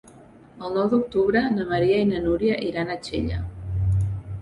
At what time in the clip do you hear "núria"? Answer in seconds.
2.27-2.59